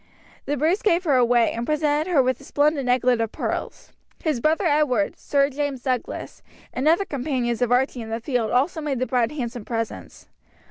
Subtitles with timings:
[0.47, 3.93] The Bruce gave her away, and presented her with a splendid necklet of pearls.
[4.23, 6.41] His brother Edward, Sir James Douglas,
[6.73, 10.27] and other companions of Archie in the field also made the bride handsome presents.